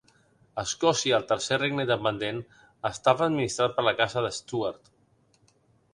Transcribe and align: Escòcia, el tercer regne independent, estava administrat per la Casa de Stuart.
Escòcia, 0.61 1.17
el 1.23 1.27
tercer 1.31 1.59
regne 1.63 1.85
independent, 1.87 2.41
estava 2.93 3.27
administrat 3.27 3.77
per 3.77 3.87
la 3.89 3.97
Casa 4.03 4.29
de 4.29 4.33
Stuart. 4.43 4.91